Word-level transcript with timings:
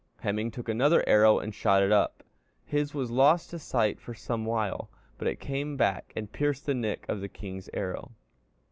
Hemingr 0.23 0.51
took 0.51 0.67
another 0.67 1.07
arrow 1.07 1.37
and 1.37 1.53
shot 1.53 1.83
up; 1.91 2.23
his 2.65 2.91
was 2.95 3.11
lost 3.11 3.51
to 3.51 3.59
sight 3.59 3.99
for 3.99 4.15
some 4.15 4.45
while, 4.45 4.89
but 5.19 5.27
it 5.27 5.39
came 5.39 5.77
back 5.77 6.11
and 6.15 6.31
pierced 6.33 6.65
the 6.65 6.73
nick 6.73 7.05
of 7.07 7.21
the 7.21 7.29
king's 7.29 7.69
arrow.... 7.71 8.11